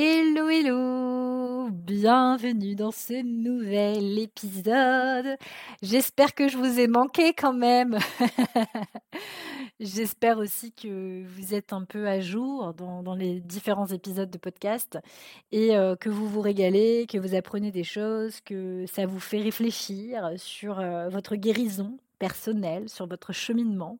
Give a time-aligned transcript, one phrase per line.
[0.00, 5.36] Hello, hello Bienvenue dans ce nouvel épisode.
[5.82, 7.98] J'espère que je vous ai manqué quand même.
[9.80, 15.00] J'espère aussi que vous êtes un peu à jour dans, les différents épisodes de podcast
[15.50, 19.42] et euh, que vous vous régalez, que vous apprenez des choses, que ça vous fait
[19.42, 23.98] réfléchir sur euh, votre guérison personnelle, sur votre cheminement.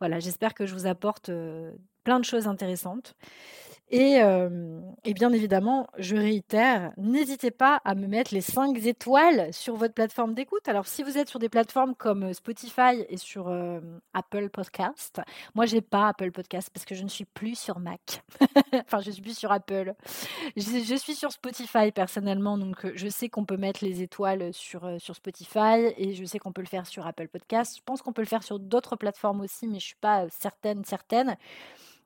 [0.00, 1.70] Voilà, j'espère que je vous apporte euh,
[2.02, 3.14] plein de choses intéressantes.
[3.90, 4.20] Et,
[5.14, 10.34] bien évidemment, je réitère, n'hésitez pas à me mettre les 5 étoiles sur votre plateforme
[10.34, 10.68] d'écoute.
[10.68, 13.48] Alors, si vous êtes sur des plateformes comme Spotify et sur
[14.12, 15.20] Apple Podcast,
[15.54, 18.22] moi, j'ai pas Apple Podcast parce que je ne suis plus sur Mac.
[18.74, 19.94] enfin, je suis plus sur Apple.
[20.56, 25.14] Je, suis sur Spotify personnellement, donc je sais qu'on peut mettre les étoiles sur, sur
[25.14, 27.76] Spotify et je sais qu'on peut le faire sur Apple Podcast.
[27.76, 30.84] Je pense qu'on peut le faire sur d'autres plateformes aussi, mais je suis pas certaine,
[30.84, 31.36] certaine.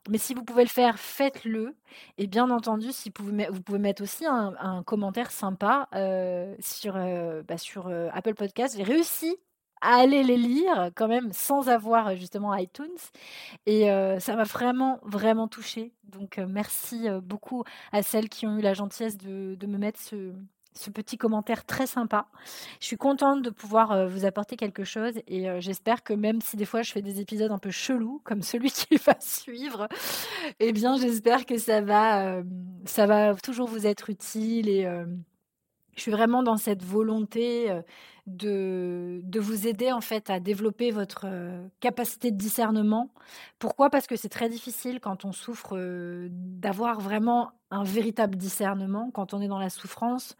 [0.08, 1.76] Mais si vous pouvez le faire, faites-le.
[2.18, 6.96] Et bien entendu, si vous, pouvez, vous pouvez mettre aussi un, commentaire sympa euh, sur,
[6.96, 8.76] euh, bah, sur euh, Apple Podcast.
[8.76, 9.36] J'ai réussi
[9.82, 12.88] à aller les lire quand même sans avoir justement iTunes.
[13.66, 13.86] Et
[14.20, 15.94] ça m'a vraiment, vraiment touchée.
[16.05, 20.34] Donc merci beaucoup à celles qui ont eu la gentillesse de, de me mettre ce,
[20.75, 22.27] ce petit commentaire très sympa.
[22.81, 26.41] Je suis contente de pouvoir euh, vous apporter quelque chose et euh, j'espère que même
[26.41, 29.89] si des fois je fais des épisodes un peu chelous comme celui qui va suivre,
[30.61, 32.42] eh bien j'espère que ça va, euh,
[32.85, 34.89] ça va toujours vous être utile et
[35.96, 37.70] je suis vraiment dans cette volonté
[38.27, 41.27] de, de vous aider en fait à développer votre
[41.80, 43.11] capacité de discernement.
[43.58, 43.90] Pourquoi?
[43.90, 45.77] Parce que c'est très difficile quand on souffre
[46.30, 50.36] d'avoir vraiment un véritable discernement, quand on est dans la souffrance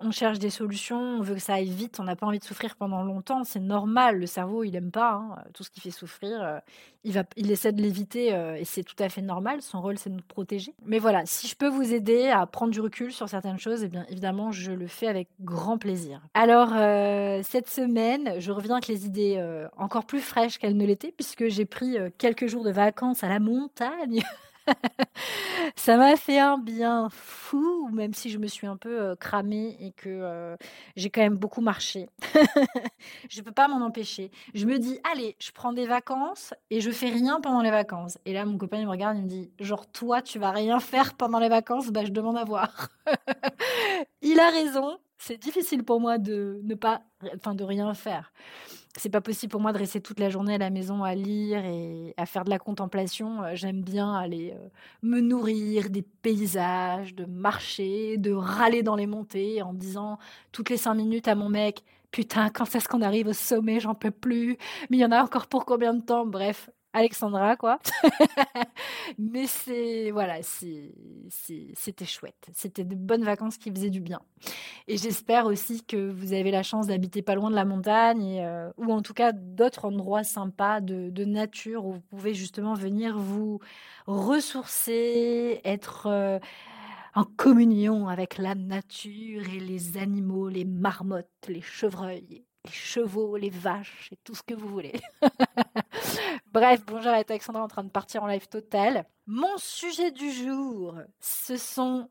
[0.00, 2.44] on cherche des solutions, on veut que ça aille vite, on n'a pas envie de
[2.44, 5.90] souffrir pendant longtemps, c'est normal, le cerveau il aime pas, hein, tout ce qui fait
[5.90, 6.58] souffrir, euh,
[7.04, 9.98] il, va, il essaie de l'éviter euh, et c'est tout à fait normal, son rôle
[9.98, 10.74] c'est de nous protéger.
[10.84, 13.88] Mais voilà, si je peux vous aider à prendre du recul sur certaines choses, eh
[13.88, 16.20] bien évidemment je le fais avec grand plaisir.
[16.34, 19.42] Alors euh, cette semaine, je reviens avec les idées
[19.76, 23.40] encore plus fraîches qu'elles ne l'étaient puisque j'ai pris quelques jours de vacances à la
[23.40, 24.22] montagne.
[25.76, 29.76] ça m'a fait un bien fou, même si je me suis un peu euh, cramée
[29.80, 30.56] et que euh,
[30.96, 32.08] j'ai quand même beaucoup marché.
[33.30, 34.30] je ne peux pas m'en empêcher.
[34.54, 38.18] Je me dis, allez, je prends des vacances et je fais rien pendant les vacances.
[38.24, 41.14] Et là, mon copain, me regarde, il me dit, genre, toi, tu vas rien faire
[41.14, 41.88] pendant les vacances?
[41.88, 42.88] Bah, je demande à voir.
[44.22, 44.98] il a raison.
[45.18, 48.32] C'est difficile pour moi de ne pas, de rien faire
[48.96, 51.64] c'est pas possible pour moi de rester toute la journée à la maison à lire
[51.64, 53.42] et à faire de la contemplation.
[53.54, 54.54] J'aime bien aller
[55.02, 60.18] me nourrir des paysages, de marcher, de râler dans les montées en disant
[60.52, 63.80] toutes les cinq minutes à mon mec Putain, quand est-ce qu'on arrive au sommet?
[63.80, 64.56] J'en peux plus.
[64.90, 66.26] Mais il y en a encore pour combien de temps?
[66.26, 67.78] Bref, Alexandra, quoi.
[69.18, 72.48] Mais c'est, voilà, c'était chouette.
[72.52, 74.20] C'était de bonnes vacances qui faisaient du bien.
[74.88, 78.72] Et j'espère aussi que vous avez la chance d'habiter pas loin de la montagne, euh,
[78.76, 83.60] ou en tout cas d'autres endroits sympas de, nature où vous pouvez justement venir vous
[84.06, 86.38] ressourcer, être euh,
[87.14, 93.50] en communion avec la nature et les animaux, les marmottes, les chevreuils les chevaux, les
[93.50, 95.00] vaches et tout ce que vous voulez.
[96.52, 99.04] Bref, bonjour à Alexandra en train de partir en live total.
[99.26, 102.08] Mon sujet du jour, ce sont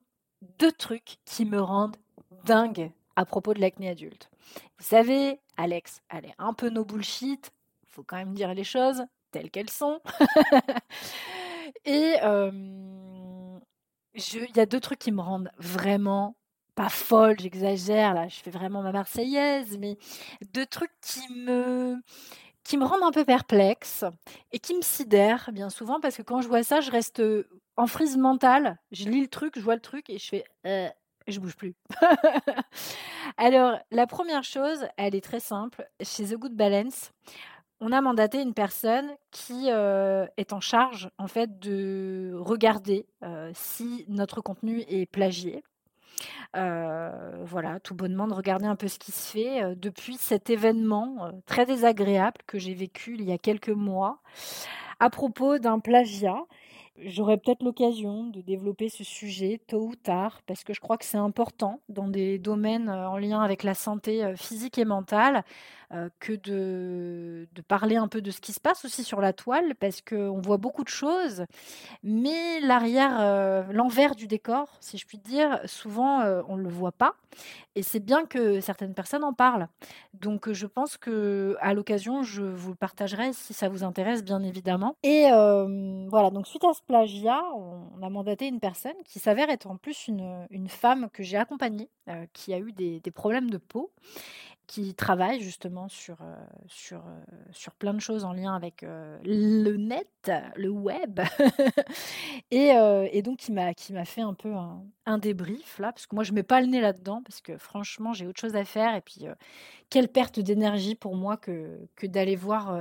[0.59, 1.97] deux trucs qui me rendent
[2.45, 4.29] dingue à propos de l'acné adulte.
[4.77, 7.51] Vous savez, Alex, allez, un peu nos bullshit,
[7.85, 9.99] faut quand même dire les choses telles qu'elles sont.
[11.85, 13.59] et euh,
[14.13, 16.35] il y a deux trucs qui me rendent vraiment
[16.75, 19.97] pas folle, j'exagère, là, je fais vraiment ma marseillaise, mais
[20.53, 21.97] deux trucs qui me
[22.63, 24.05] qui me rendent un peu perplexe
[24.51, 27.21] et qui me sidèrent bien souvent parce que quand je vois ça, je reste
[27.77, 28.77] en frise mentale.
[28.91, 30.89] Je lis le truc, je vois le truc et je fais euh,
[31.27, 31.75] je bouge plus.
[33.37, 35.87] Alors, la première chose, elle est très simple.
[36.01, 37.11] Chez The Good Balance,
[37.79, 43.07] on a mandaté une personne qui est en charge en fait de regarder
[43.53, 45.63] si notre contenu est plagié.
[46.53, 51.65] Voilà, tout bonnement de regarder un peu ce qui se fait depuis cet événement très
[51.65, 54.19] désagréable que j'ai vécu il y a quelques mois
[54.99, 56.43] à propos d'un plagiat.
[57.01, 61.05] J'aurai peut-être l'occasion de développer ce sujet tôt ou tard parce que je crois que
[61.05, 65.45] c'est important dans des domaines en lien avec la santé physique et mentale
[66.19, 70.01] que de, parler un peu de ce qui se passe aussi sur la toile parce
[70.01, 71.45] qu'on voit beaucoup de choses,
[72.03, 77.15] mais l'arrière, l'envers du décor, si je puis dire, souvent on ne le voit pas
[77.75, 79.67] et c'est bien que certaines personnes en parlent.
[80.13, 84.41] Donc je pense que à l'occasion, je vous le partagerai si ça vous intéresse bien
[84.43, 84.95] évidemment.
[85.03, 85.25] Et
[86.09, 89.77] voilà, donc suite à ce plagiat, on a mandaté une personne qui s'avère être en
[89.77, 91.89] plus une, femme que j'ai accompagnée,
[92.33, 93.91] qui a eu des problèmes de peau
[94.69, 96.35] qui travaille justement sur, euh,
[96.67, 97.19] sur, euh,
[97.51, 101.19] sur plein de choses en lien avec euh, le net, le web.
[102.51, 102.67] et,
[103.11, 103.73] et, donc, qui m'a,
[104.05, 104.53] fait un peu
[105.07, 108.13] un, débrief là, parce que moi, je mets pas le nez là-dedans, parce que franchement,
[108.13, 108.93] j'ai autre chose à faire.
[108.93, 109.25] Et puis,
[109.89, 112.77] quelle perte d'énergie pour moi que, que d'aller voir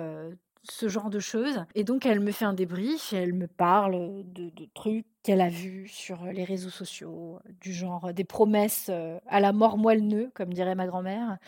[0.70, 1.64] ce genre de choses.
[1.74, 5.48] Et donc, elle me fait un débrief et elle me parle de, trucs qu'elle a
[5.48, 8.90] vus sur les réseaux sociaux, du genre des promesses
[9.26, 11.38] à la mort moelle comme dirait ma grand-mère,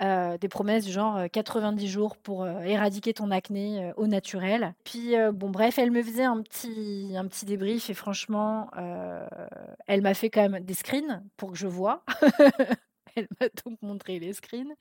[0.00, 4.74] des promesses du genre 90 jours pour éradiquer ton acné au naturel.
[4.84, 8.68] Puis, bon, bref, elle me faisait un petit, un petit débrief et franchement,
[9.86, 12.04] elle m'a fait quand même des screens pour que je vois.
[13.16, 14.74] elle m'a donc montré les screens.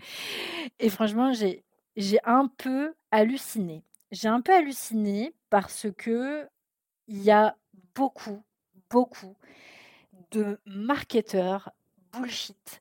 [0.80, 1.64] Et franchement, j'ai
[1.96, 3.84] j'ai un peu halluciné.
[4.12, 6.48] J'ai un peu halluciné parce que
[7.08, 7.56] il y a
[7.96, 8.44] beaucoup,
[8.90, 9.36] beaucoup
[10.32, 11.72] de marketeurs
[12.14, 12.80] bullshit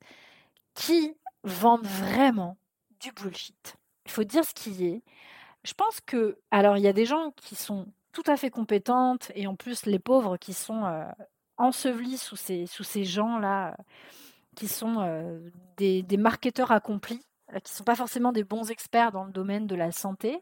[0.74, 2.56] qui vendent vraiment
[3.00, 3.76] du bullshit.
[4.06, 5.02] Il faut dire ce qui est.
[5.64, 9.30] Je pense que, alors il y a des gens qui sont tout à fait compétentes
[9.34, 11.04] et en plus les pauvres qui sont euh,
[11.56, 13.76] ensevelis sous ces, sous ces gens-là,
[14.56, 15.38] qui sont euh,
[15.76, 17.24] des, des marketeurs accomplis
[17.58, 20.40] qui ne sont pas forcément des bons experts dans le domaine de la santé,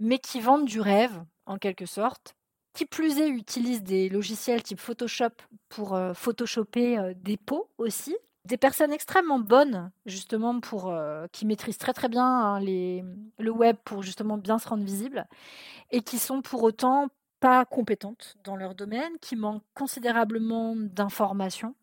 [0.00, 2.34] mais qui vendent du rêve, en quelque sorte.
[2.72, 5.30] Qui plus est, utilisent des logiciels type Photoshop
[5.68, 8.16] pour euh, photoshopper euh, des peaux aussi.
[8.44, 10.94] Des personnes extrêmement bonnes, justement, pour,
[11.32, 15.26] qui maîtrisent très très bien hein, le web pour justement bien se rendre visible,
[15.90, 17.08] et qui sont pour autant
[17.40, 21.74] pas compétentes dans leur domaine, qui manquent considérablement d'informations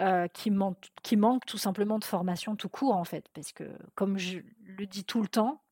[0.00, 3.26] euh, qui, manque, tout simplement de formation tout court, en fait.
[3.32, 3.64] Parce que,
[3.94, 5.62] comme je le dis tout le temps,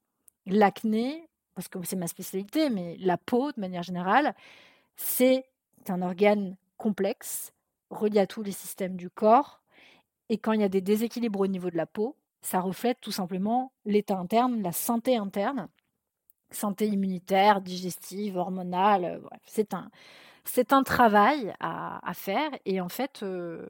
[0.46, 4.34] l'acné, parce que c'est ma spécialité, mais la peau, de manière générale,
[4.96, 5.46] c'est
[5.88, 7.52] un organe complexe,
[7.90, 9.60] relié à tous les systèmes du corps.
[10.28, 13.12] Et quand il y a des déséquilibres au niveau de la peau, ça reflète tout
[13.12, 15.68] simplement l'état interne, la santé interne,
[16.50, 19.04] santé immunitaire, digestive, hormonale.
[19.04, 19.90] Euh, c'est un,
[20.44, 22.50] c'est un travail à, faire.
[22.64, 23.66] Et en fait, euh,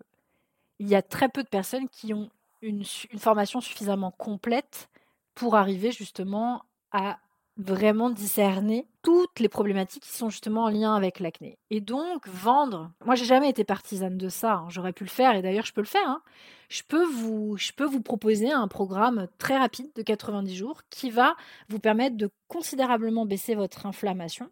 [0.78, 2.30] il y a très peu de personnes qui ont
[2.62, 2.84] une,
[3.18, 4.88] formation suffisamment complète
[5.34, 7.18] pour arriver justement à
[7.56, 11.58] vraiment discerner toutes les problématiques qui sont justement en lien avec l'acné.
[11.70, 14.66] Et donc, vendre, moi j'ai jamais été partisane de ça, hein.
[14.70, 16.08] j'aurais pu le faire et d'ailleurs je peux le faire.
[16.08, 16.22] Hein.
[16.68, 21.10] Je, peux vous, je peux vous proposer un programme très rapide de 90 jours qui
[21.10, 21.36] va
[21.68, 24.50] vous permettre de considérablement baisser votre inflammation,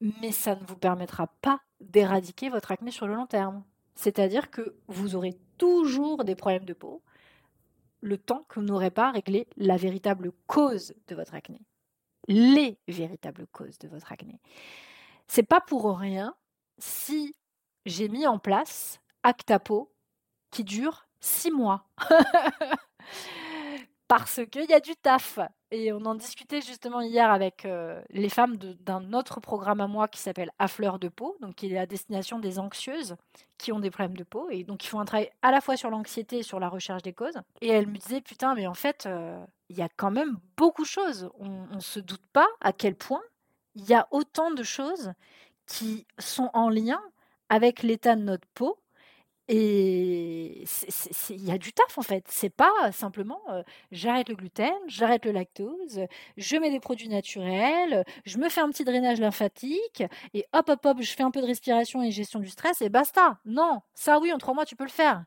[0.00, 3.64] mais ça ne vous permettra pas d'éradiquer votre acné sur le long terme.
[3.98, 7.02] C'est-à-dire que vous aurez toujours des problèmes de peau
[8.00, 11.60] le temps que vous n'aurez pas réglé la véritable cause de votre acné.
[12.28, 14.40] Les véritables causes de votre acné.
[15.26, 16.36] C'est pas pour rien
[16.78, 17.34] si
[17.86, 19.92] j'ai mis en place Actapo
[20.52, 21.88] qui dure six mois.
[24.06, 25.40] Parce qu'il y a du taf.
[25.70, 30.08] Et on en discutait justement hier avec euh, les femmes d'un autre programme à moi
[30.08, 33.16] qui s'appelle À fleur de peau, donc qui est à destination des anxieuses
[33.58, 34.48] qui ont des problèmes de peau.
[34.50, 37.02] Et donc, ils font un travail à la fois sur l'anxiété et sur la recherche
[37.02, 37.38] des causes.
[37.60, 40.82] Et elle me disait, putain, mais en fait, euh, il y a quand même beaucoup
[40.82, 41.28] de choses.
[41.38, 43.22] On ne se doute pas à quel point
[43.74, 45.12] il y a autant de choses
[45.66, 47.00] qui sont en lien
[47.50, 48.78] avec l'état de notre peau
[49.48, 50.64] et
[51.30, 52.24] il y a du taf en fait.
[52.28, 53.40] C'est pas simplement
[53.90, 56.02] j'arrête le gluten, j'arrête le lactose,
[56.36, 60.02] je mets des produits naturels, je me fais un petit drainage lymphatique
[60.34, 62.88] et hop hop hop, je fais un peu de respiration et gestion du stress et
[62.90, 63.38] basta.
[63.44, 65.24] Non, ça oui, en trois mois tu peux le faire.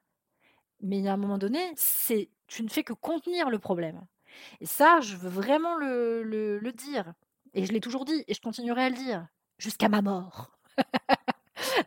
[0.82, 4.02] Mais à un moment donné, c'est tu ne fais que contenir le problème.
[4.62, 7.14] Et ça, je veux vraiment le, le dire.
[7.54, 10.52] Et je l'ai toujours dit et je continuerai à le dire jusqu'à ma mort.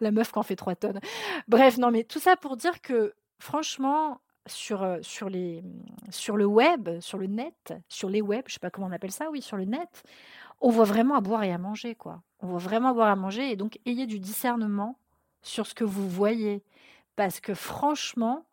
[0.01, 1.01] la meuf qui en fait 3 tonnes.
[1.49, 7.27] Bref, non, mais tout ça pour dire que franchement, sur, sur le web, sur le
[7.27, 10.03] net, sur les web, je sais pas comment on appelle ça, oui, sur le net,
[10.61, 12.23] on voit vraiment à boire et à manger, quoi.
[12.41, 14.99] On voit vraiment à boire et à manger, et donc ayez du discernement
[15.43, 16.63] sur ce que vous voyez.
[17.17, 18.47] Parce que franchement,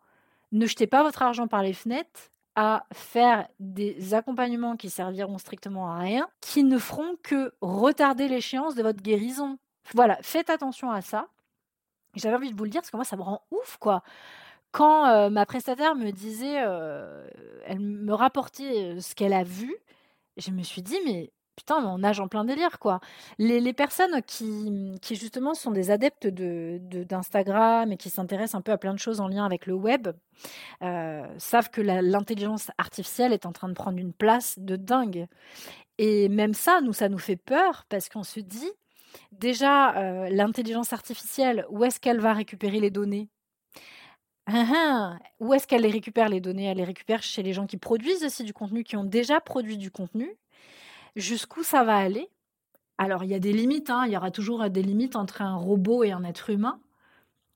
[0.51, 5.89] ne jetez pas votre argent par les fenêtres à faire des accompagnements qui serviront strictement
[5.89, 9.57] à rien, qui ne feront que retarder l'échéance de votre guérison.
[9.93, 11.27] Voilà, faites attention à ça.
[12.15, 14.03] J'avais envie de vous le dire parce que moi, ça me rend ouf, quoi.
[14.71, 16.55] Quand ma prestataire me disait,
[17.65, 19.75] elle me rapportait ce qu'elle a vu,
[20.37, 22.99] je me suis dit, mais putain, on nage en plein délire, quoi.
[23.37, 28.71] Les, personnes qui, qui, justement, sont des adeptes de, d'Instagram et qui s'intéressent un peu
[28.71, 30.09] à plein de choses en lien avec le web,
[30.79, 35.27] savent que l'intelligence artificielle est en train de prendre une place de dingue.
[35.97, 38.71] Et même ça, nous, ça nous fait peur parce qu'on se dit,
[39.31, 43.29] déjà, euh, l'intelligence artificielle, où est-ce qu'elle va récupérer les données?
[44.47, 46.65] Ah, ah, Où est-ce qu'elle les récupère les données?
[46.65, 49.77] Elle les récupère chez les gens qui produisent aussi du contenu, qui ont déjà produit
[49.77, 50.35] du contenu
[51.15, 52.29] jusqu'où ça va aller?
[52.97, 54.03] Alors, il y a des limites, hein.
[54.05, 56.79] il y aura toujours des limites entre un robot et un être humain,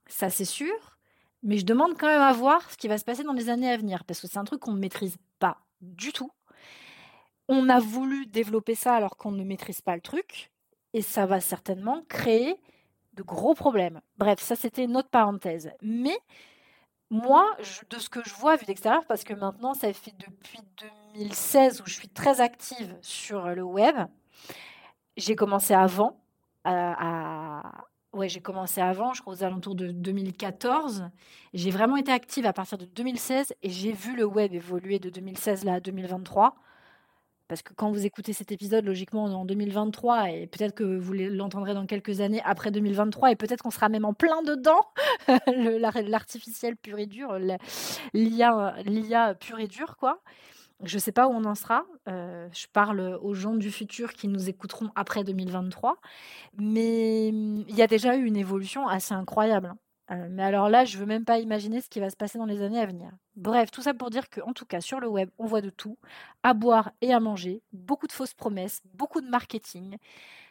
[0.08, 0.98] ça c'est sûr,
[1.44, 3.70] mais je demande quand même à voir ce qui va se passer dans les années
[3.70, 6.32] à venir, parce que c'est un truc qu'on ne maîtrise pas du tout.
[7.48, 10.52] On a voulu développer ça alors qu'on ne maîtrise pas le truc,
[10.96, 12.56] et ça va certainement créer
[13.16, 14.00] de gros problèmes.
[14.18, 15.70] Bref, ça c'était une autre parenthèse.
[15.82, 16.18] Mais
[17.10, 17.46] moi,
[17.90, 20.60] de ce que je vois vu d'extérieur, parce que maintenant, ça fait depuis
[21.16, 23.96] 2016 où je suis très active sur le web.
[25.18, 26.18] J'ai commencé avant.
[26.64, 27.62] À,
[28.14, 31.10] Ouais, j'ai commencé avant, je crois aux alentours de 2014.
[31.54, 35.10] J'ai vraiment été active à partir de 2016 et j'ai vu le web évoluer de
[35.10, 36.56] 2016 là à 2023
[37.48, 40.84] parce que quand vous écoutez cet épisode, logiquement, on est en 2023 et peut-être que
[40.84, 44.82] vous l'entendrez dans quelques années après 2023 et peut-être qu'on sera même en plein dedans,
[46.08, 47.38] l'artificiel pur et dur,
[48.14, 50.22] l'IA pur et dur, quoi.
[50.84, 51.86] Je ne sais pas où on en sera.
[52.10, 55.98] Euh, je parle aux gens du futur qui nous écouteront après 2023.
[56.58, 59.74] Mais il y a déjà eu une évolution assez incroyable.
[60.12, 62.46] Euh, mais alors là, je veux même pas imaginer ce qui va se passer dans
[62.46, 63.12] les années à venir.
[63.36, 65.98] Bref, tout ça pour dire qu'en tout cas, sur le web, on voit de tout,
[66.44, 69.98] à boire et à manger, beaucoup de fausses promesses, beaucoup de marketing,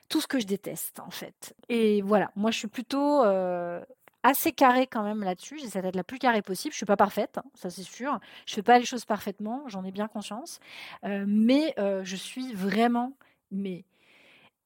[0.09, 1.55] tout ce que je déteste en fait.
[1.69, 3.83] Et voilà, moi je suis plutôt euh,
[4.23, 5.59] assez carrée quand même là-dessus.
[5.59, 6.73] J'essaie d'être la plus carrée possible.
[6.73, 8.19] Je suis pas parfaite, hein, ça c'est sûr.
[8.47, 10.59] Je fais pas les choses parfaitement, j'en ai bien conscience.
[11.05, 13.13] Euh, mais je suis vraiment,
[13.51, 13.85] mais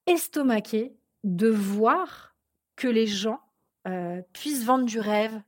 [0.07, 2.35] estomaquée de voir
[2.77, 3.41] que les gens
[3.87, 5.41] euh, puissent vendre du rêve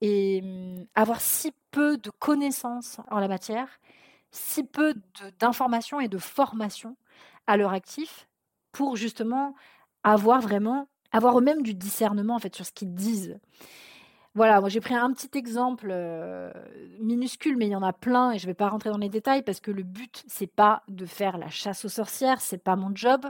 [0.00, 3.68] et hum, avoir si peu de connaissances en la matière,
[4.30, 4.94] si peu
[5.38, 6.96] d'informations et de formation
[7.46, 8.28] à leur actif
[8.72, 9.54] pour justement
[10.02, 13.38] avoir vraiment, avoir eux-mêmes du discernement en fait sur ce qu'ils disent.
[14.34, 16.52] Voilà, moi j'ai pris un petit exemple euh,
[17.00, 19.08] minuscule, mais il y en a plein et je ne vais pas rentrer dans les
[19.08, 22.76] détails parce que le but c'est pas de faire la chasse aux sorcières, c'est pas
[22.76, 23.26] mon job.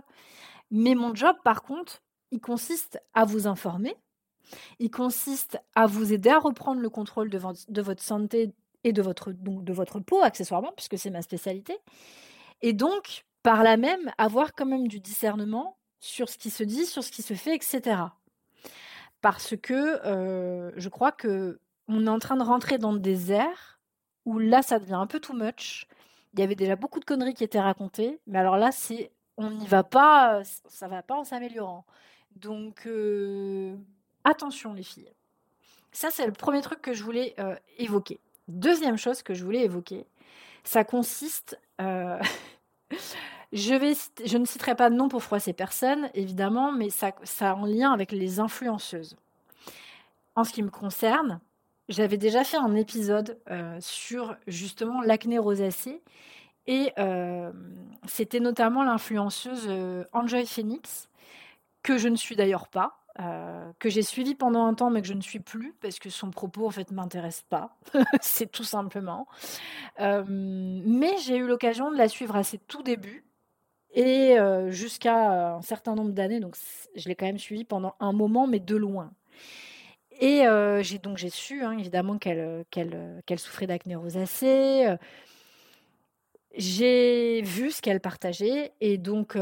[0.73, 3.95] Mais mon job, par contre, il consiste à vous informer,
[4.79, 8.53] il consiste à vous aider à reprendre le contrôle de, votre santé
[8.85, 11.77] et de votre, de votre peau, accessoirement, puisque c'est ma spécialité.
[12.63, 16.87] Et donc, par là même, avoir quand même du discernement sur ce qui se dit,
[16.87, 18.03] sur ce qui se fait, etc.
[19.21, 23.81] Parce que euh, je crois que on est en train de rentrer dans des airs
[24.25, 25.87] où là, ça devient un peu too much.
[26.35, 29.51] Il y avait déjà beaucoup de conneries qui étaient racontées, mais alors là, c'est on
[29.51, 31.87] n'y va pas, ça va pas en s'améliorant.
[32.37, 33.77] Donc, euh,
[34.27, 35.11] attention les filles.
[35.93, 38.21] Ça, c'est le premier truc que je voulais euh, évoquer.
[38.49, 40.05] Deuxième chose que je voulais évoquer,
[40.63, 41.59] ça consiste...
[41.81, 42.21] Euh,
[43.53, 47.65] je, ne citerai pas de nom pour froisser personne, évidemment, mais ça, ça a en
[47.65, 49.17] lien avec les influenceuses.
[50.35, 51.41] En ce qui me concerne,
[51.89, 56.03] j'avais déjà fait un épisode euh, sur justement l'acné rosacée
[56.67, 56.93] et
[58.09, 59.71] c'était notamment l'influenceuse
[60.13, 61.09] Enjoy Phoenix,
[61.85, 65.09] que je ne suis d'ailleurs pas, euh, que j'ai suivi pendant un temps, mais que
[65.09, 67.79] je ne suis plus parce que son propos en fait m'intéresse pas.
[68.21, 69.27] c'est tout simplement.
[70.01, 73.25] Euh, mais j'ai eu l'occasion de la suivre à ses tout débuts
[73.95, 76.41] et euh, jusqu'à un certain nombre d'années.
[76.41, 76.57] Donc
[76.95, 79.13] je l'ai quand même suivi pendant un moment, mais de loin.
[80.21, 80.45] Et
[80.81, 84.97] j'ai donc j'ai su hein, évidemment qu'elle qu'elle souffrait d'acné rosacée.
[86.55, 89.37] J'ai vu ce qu'elle partageait et donc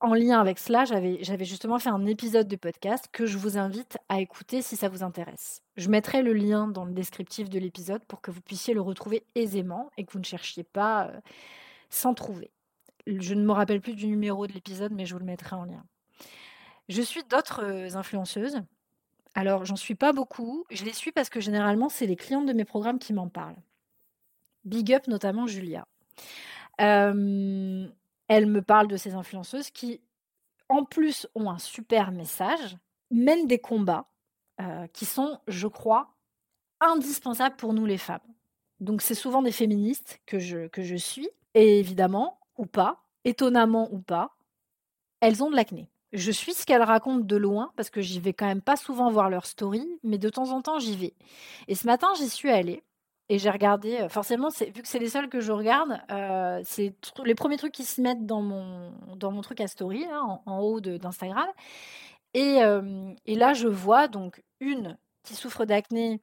[0.00, 3.98] en lien avec cela, j'avais, justement fait un épisode de podcast que je vous invite
[4.08, 5.62] à écouter si ça vous intéresse.
[5.76, 9.24] Je mettrai le lien dans le descriptif de l'épisode pour que vous puissiez le retrouver
[9.34, 11.20] aisément et que vous ne cherchiez pas euh,
[11.88, 12.50] sans trouver.
[13.06, 15.64] Je ne me rappelle plus du numéro de l'épisode, mais je vous le mettrai en
[15.64, 15.84] lien.
[16.88, 18.60] Je suis d'autres euh, influenceuses.
[19.34, 20.64] Alors, j'en suis pas beaucoup.
[20.70, 23.56] Je les suis parce que généralement, c'est les clientes de mes programmes qui m'en parlent.
[24.64, 25.86] Big up notamment Julia.
[28.28, 30.00] Elle me parle de ces influenceuses qui,
[30.68, 32.76] en plus, ont un super message,
[33.10, 34.08] mènent des combats
[34.92, 36.14] qui sont, je crois,
[36.80, 38.20] indispensables pour nous les femmes.
[38.80, 43.88] Donc c'est souvent des féministes que je, que je suis, et évidemment, ou pas, étonnamment
[43.92, 44.36] ou pas,
[45.20, 45.90] elles ont de l'acné.
[46.12, 49.10] Je suis ce qu'elles racontent de loin parce que j'y vais quand même pas souvent
[49.10, 51.14] voir leur story, mais de temps en temps j'y vais.
[51.68, 52.82] Et ce matin j'y suis allée
[53.28, 53.98] et j'ai regardé.
[53.98, 57.72] Euh, forcément, vu que c'est les seuls que je regarde, euh, c'est les premiers trucs
[57.72, 60.04] qui se mettent dans mon dans mon truc à story
[60.46, 61.48] en, haut d'Instagram.
[62.36, 66.20] Euh, et là je vois donc une qui souffre d'acné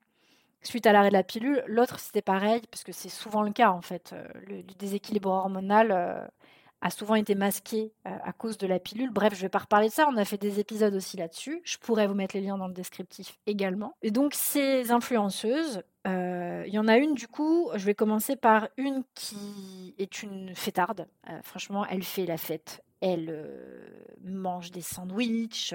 [0.62, 1.63] suite à l'arrêt de la pilule.
[1.67, 4.15] L'autre, c'était pareil, parce que c'est souvent le cas, en fait.
[4.48, 6.31] Le, déséquilibre hormonal
[6.83, 9.09] a souvent été masqué euh, à cause de la pilule.
[9.09, 10.05] Bref, je ne vais pas reparler de ça.
[10.11, 11.61] On a fait des épisodes aussi là-dessus.
[11.63, 13.95] Je pourrais vous mettre les liens dans le descriptif également.
[14.01, 18.35] Et donc, ces influenceuses, euh, il y en a une du coup, je vais commencer
[18.35, 21.07] par une qui est une fêtarde.
[21.29, 22.83] Euh, franchement, elle fait la fête.
[22.99, 23.49] Elle
[24.21, 25.73] mange des sandwichs.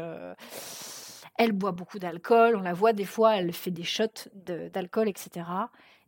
[1.38, 2.54] elle boit beaucoup d'alcool.
[2.56, 5.46] On la voit des fois, elle fait des shots d'alcool, etc.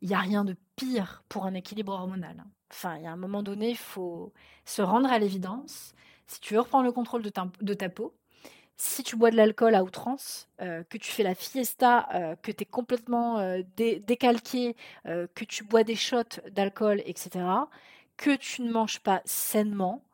[0.03, 2.45] Il n'y a rien de pire pour un équilibre hormonal.
[2.71, 4.33] Enfin, il y a un moment donné, il faut
[4.65, 5.93] se rendre à l'évidence.
[6.27, 8.15] Si tu veux reprendre le contrôle de ta, peau,
[8.77, 12.53] si tu bois de l'alcool à outrance, euh, que tu fais la fiesta, euh, que
[12.53, 17.45] tu es complètement euh, décalqué, que tu bois des shots d'alcool, etc.,
[18.17, 20.05] que tu ne manges pas sainement,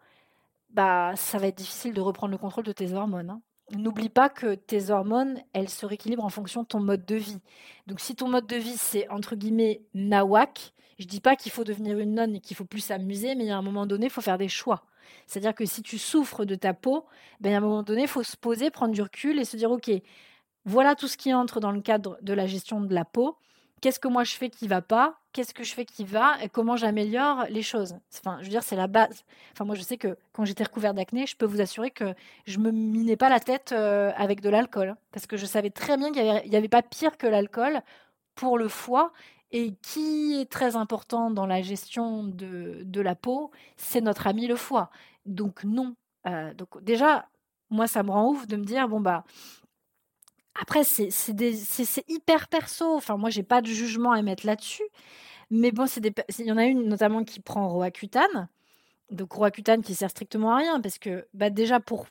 [0.71, 3.31] bah, ça va être difficile de reprendre le contrôle de tes hormones.
[3.31, 3.41] Hein.
[3.73, 7.41] N'oublie pas que tes hormones, elles se rééquilibrent en fonction de ton mode de vie.
[7.89, 11.65] Donc si ton mode de vie, c'est entre guillemets nawak, je dis pas qu'il faut
[11.65, 14.21] devenir une nonne et qu'il faut plus s'amuser, mais a un moment donné, il faut
[14.21, 14.85] faire des choix.
[15.27, 17.05] C'est-à-dire que si tu souffres de ta peau,
[17.41, 19.71] ben, à un moment donné, il faut se poser, prendre du recul et se dire,
[19.71, 19.91] OK,
[20.65, 23.37] voilà tout ce qui entre dans le cadre de la gestion de la peau.
[23.83, 25.21] Qu'est-ce que moi je fais qui va pas?
[25.33, 26.35] Qu'est-ce que je fais qui va?
[26.43, 27.95] Et comment j'améliore les choses?
[28.19, 29.23] Enfin, je veux dire, c'est la base.
[29.53, 32.15] Enfin, moi, je sais que quand j'étais recouverte d'acné, je peux vous assurer que
[32.47, 35.99] je me minais pas la tête euh, avec de l'alcool, parce que je savais très
[35.99, 37.83] bien qu'il n'y avait, avait, pas pire que l'alcool
[38.35, 39.13] pour le foie
[39.53, 44.47] et qui est très important dans la gestion de, de la peau, c'est notre ami
[44.47, 44.91] le foie.
[45.25, 45.95] Donc non.
[46.27, 47.29] Euh, donc déjà,
[47.71, 49.25] moi, ça me rend ouf de me dire, bon, bah,
[50.61, 51.11] après, c'est
[52.09, 52.97] hyper perso.
[52.97, 54.85] Enfin, moi, j'ai pas de jugement à mettre là-dessus.
[55.51, 58.49] Mais bon, il y en a une notamment qui prend Roaccutane.
[59.11, 62.07] Donc Roaccutane qui sert strictement à rien parce que bah, déjà pour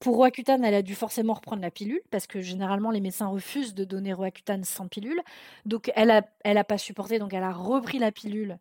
[0.00, 3.74] pour Roaccutane, elle a dû forcément reprendre la pilule parce que généralement les médecins refusent
[3.74, 5.20] de donner Roaccutane sans pilule.
[5.66, 8.58] Donc elle a, pas supporté, donc elle a repris la pilule.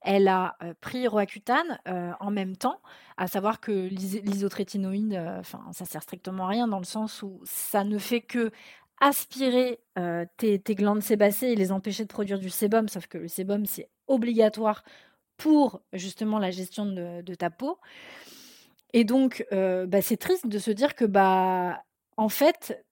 [0.00, 2.80] Elle a euh, pris Roaccutane euh, en même temps,
[3.18, 7.38] à savoir que l'isotrétinoïde, euh, enfin ça sert strictement à rien dans le sens où
[7.44, 8.50] ça ne fait que
[9.00, 9.78] aspirer
[10.38, 13.88] tes, glandes sébacées et les empêcher de produire du sébum, sauf que le sébum c'est
[14.08, 14.82] obligatoire
[15.36, 17.78] pour justement la gestion de ta peau.
[18.92, 21.84] Et donc, euh, bah, c'est triste de se dire que, bah,
[22.16, 22.84] en fait,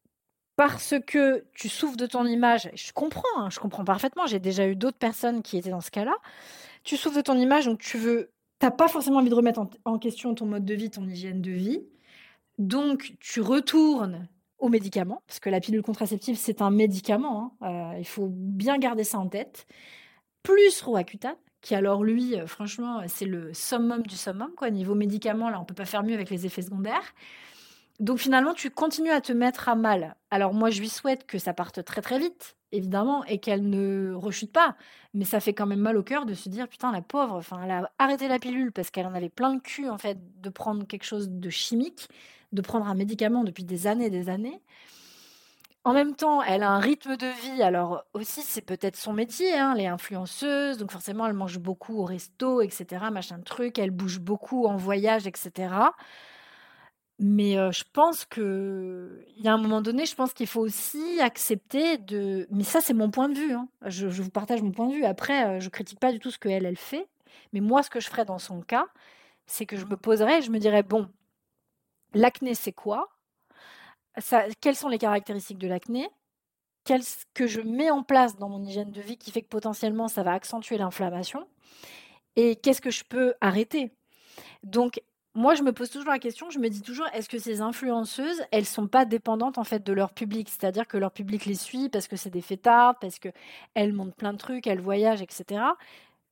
[0.57, 4.67] parce que tu souffres de ton image, je comprends, hein, je comprends parfaitement, j'ai déjà
[4.67, 6.17] eu d'autres personnes qui étaient dans ce cas-là,
[6.83, 9.99] tu souffres de ton image, donc tu veux, t'as pas forcément envie de remettre en,
[9.99, 11.87] question ton mode de vie, ton hygiène de vie,
[12.59, 14.29] donc tu retournes
[14.59, 18.79] aux médicaments, parce que la pilule contraceptive, c'est un médicament, hein, euh, il faut bien
[18.79, 19.67] garder ça en tête,
[20.43, 24.71] plus Roaccutane, qui alors lui, euh, franchement, c'est le summum du summum, quoi.
[24.71, 27.13] Niveau médicaments, là, on peut pas faire mieux avec les effets secondaires.
[27.99, 30.15] Donc finalement, tu continues à te mettre à mal.
[30.31, 34.15] Alors moi, je lui souhaite que ça parte très très vite, évidemment, et qu'elle ne
[34.15, 34.77] rechute pas.
[35.13, 37.61] Mais ça fait quand même mal au cœur de se dire, putain, la pauvre, enfin,
[37.65, 40.49] elle a arrêté la pilule parce qu'elle en avait plein le cul, en fait, de
[40.51, 42.09] prendre quelque chose de chimique,
[42.53, 44.61] de prendre un médicament depuis des années et des années.
[45.87, 47.63] En même temps, elle a un rythme de vie.
[47.63, 51.99] Alors aussi, c'est peut-être son métier, hein, elle est influenceuse, donc forcément, elle mange beaucoup
[51.99, 53.79] au resto, etc., machin de truc.
[53.79, 55.69] Elle bouge beaucoup en voyage, etc.
[57.21, 60.61] Mais euh, je pense que il y a un moment donné, je pense qu'il faut
[60.61, 62.49] aussi accepter de.
[62.51, 63.53] Mais ça, c'est mon point de vue.
[63.53, 63.69] Hein.
[63.87, 65.05] Je, vous partage mon point de vue.
[65.05, 67.07] Après, euh, je critique pas du tout ce qu'elle elle fait.
[67.53, 68.87] Mais moi, ce que je ferais dans son cas,
[69.47, 71.09] c'est que je me poserais, et je me dirais bon,
[72.13, 73.09] l'acné, c'est quoi?
[74.61, 76.09] Quelles sont les caractéristiques de l'acné?
[76.85, 80.09] Qu'est-ce que je mets en place dans mon hygiène de vie qui fait que potentiellement
[80.09, 81.47] ça va accentuer l'inflammation?
[82.37, 83.91] Et qu'est-ce que je peux arrêter?
[84.63, 85.01] Donc,
[85.35, 88.43] moi, je me pose toujours la question, je me dis toujours, est-ce que ces influenceuses,
[88.53, 90.49] elles sont pas dépendantes en fait de leur public?
[90.49, 94.33] C'est-à-dire que leur public les suit parce que c'est des fêtards, parce qu'elles montrent plein
[94.33, 95.63] de trucs, elles voyagent, etc.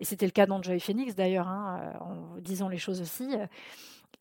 [0.01, 3.29] Et c'était le cas d'Enjoy Phoenix d'ailleurs, hein, euh, en disant les choses aussi.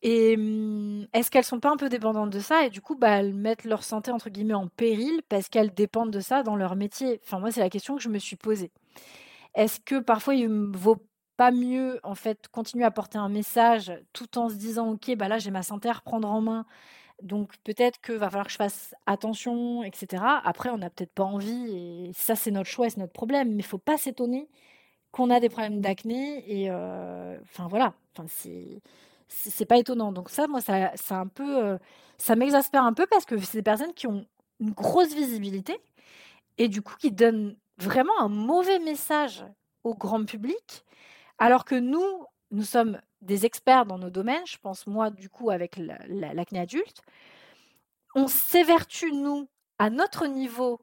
[0.04, 2.66] Et mmh, est-ce qu'elles sont pas un peu dépendantes de ça?
[2.66, 6.10] Et du coup, bah, elles mettent leur santé entre guillemets en péril parce qu'elles dépendent
[6.10, 7.20] de ça dans leur métier.
[7.24, 8.70] Enfin, moi, c'est la question que je me suis posée.
[9.54, 10.98] Est-ce que parfois il vaut
[11.36, 15.28] pas mieux en fait continuer à porter un message tout en se disant ok bah
[15.28, 16.66] là j'ai ma santé à reprendre en main.
[17.22, 21.24] Donc peut-être que va falloir que je fasse attention etc après on n'a peut-être pas
[21.24, 23.50] envie et ça c'est notre choix c'est notre problème.
[23.52, 24.48] Mais il faut pas s'étonner
[25.12, 27.94] qu'on a des problèmes d'acné et euh, enfin voilà.
[28.16, 28.82] Enfin c'est
[29.34, 30.12] c'est pas étonnant.
[30.12, 31.78] Donc ça moi ça, ça un peu euh,
[32.18, 34.26] ça m'exaspère un peu parce que c'est des personnes qui ont
[34.60, 35.78] une grosse visibilité
[36.58, 39.44] et du coup qui donnent vraiment un mauvais message
[39.82, 40.84] au grand public.
[41.38, 45.50] Alors que nous, nous sommes des experts dans nos domaines, je pense moi du coup
[45.50, 47.02] avec l'acné adulte,
[48.14, 50.80] on s'évertue nous à notre niveau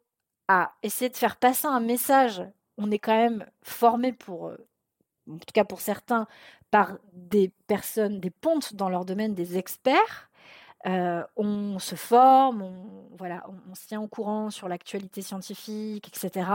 [0.48, 2.44] à essayer de faire passer un message.
[2.78, 4.58] On est quand même formé pour, euh,
[5.30, 6.28] en tout cas pour certains,
[6.72, 10.30] par des personnes, des pontes dans leur domaine, des experts.
[10.88, 16.50] Euh, on se forme, on, voilà, on, se tient au courant sur l'actualité scientifique, etc.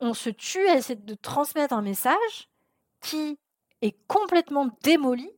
[0.00, 2.48] On se tue à essayer de transmettre un message
[3.00, 3.38] qui
[3.82, 5.30] est complètement démoli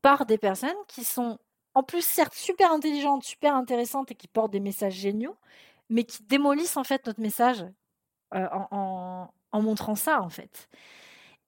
[0.00, 1.38] par des personnes qui sont
[1.74, 5.36] en plus certes super intelligentes, super intéressantes et qui portent des messages géniaux,
[5.90, 7.64] mais qui démolissent en fait notre message
[8.34, 10.68] euh, en, montrant ça en fait.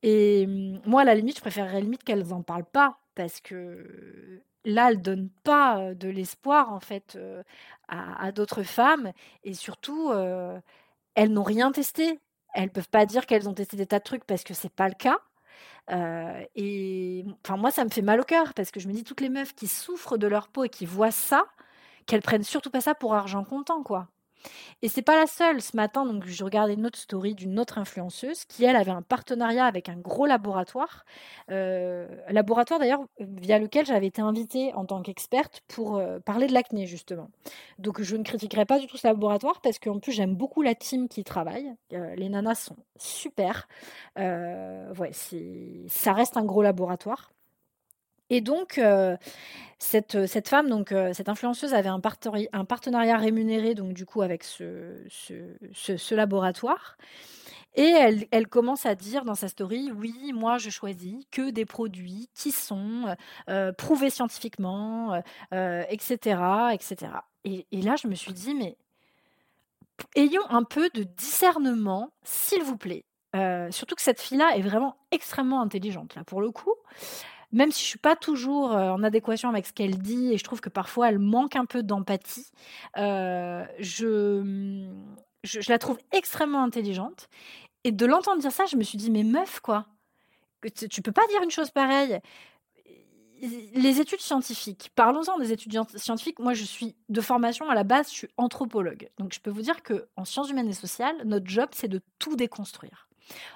[0.02, 4.42] Et hum, moi, à la limite, je préférerais limite qu'elles n'en parlent pas parce que
[4.64, 7.18] là, elles donnent pas de l'espoir en fait
[7.88, 9.12] à, d'autres femmes
[9.44, 10.12] et surtout,
[11.14, 12.20] elles n'ont rien testé.
[12.54, 14.88] Elles peuvent pas dire qu'elles ont testé des tas de trucs parce que c'est pas
[14.88, 15.18] le cas
[16.54, 19.20] et enfin, moi, ça me fait mal au cœur parce que je me dis toutes
[19.20, 21.46] les meufs qui souffrent de leur peau et qui voient ça,
[22.06, 24.08] qu'elles prennent surtout pas ça pour argent comptant, quoi.
[24.82, 25.60] Et c'est pas la seule.
[25.60, 29.02] Ce matin, donc, je regardais une autre story d'une autre influenceuse qui, elle, avait un
[29.02, 31.04] partenariat avec un gros laboratoire.
[31.50, 36.52] Euh, laboratoire, d'ailleurs, via lequel j'avais été invitée en tant qu'experte pour euh, parler de
[36.52, 37.30] l'acné, justement.
[37.78, 40.74] Donc, je ne critiquerai pas du tout ce laboratoire parce qu'en plus, j'aime beaucoup la
[40.74, 41.74] team qui travaille.
[41.92, 43.68] Euh, les nanas sont super.
[44.16, 45.12] ouais,
[45.88, 47.30] ça reste un gros laboratoire.
[48.30, 49.16] Et donc, euh,
[49.78, 54.42] cette, cette femme, donc, euh, cette influenceuse avait un, partenariat rémunéré, donc du coup, avec
[54.42, 56.96] ce, ce, laboratoire.
[57.74, 61.66] Et elle, elle, commence à dire dans sa story, oui, moi, je choisis que des
[61.66, 63.14] produits qui sont
[63.50, 65.20] euh, prouvés scientifiquement,
[65.52, 66.40] etc.,
[66.72, 66.96] etc.
[67.44, 68.78] Et, et, là, je me suis dit, mais
[70.16, 73.04] ayons un peu de discernement, s'il vous plaît.
[73.70, 76.72] surtout que cette fille-là est vraiment extrêmement intelligente, là, pour le coup
[77.52, 80.60] même si je suis pas toujours en adéquation avec ce qu'elle dit et je trouve
[80.60, 82.50] que parfois elle manque un peu d'empathie,
[82.96, 83.00] mmh,
[83.78, 84.88] je,
[85.44, 87.28] je, la trouve extrêmement intelligente.
[87.84, 89.86] Et de l'entendre dire ça, je me suis dit, mais meuf, quoi,
[90.88, 92.20] tu peux pas dire une chose pareille.
[93.74, 96.38] Les études scientifiques, parlons-en des études scientifiques.
[96.38, 99.10] Moi, je suis de formation à la base, je suis anthropologue.
[99.18, 102.00] Donc, je peux vous dire que en sciences humaines et sociales, notre job, c'est de
[102.18, 103.05] tout déconstruire.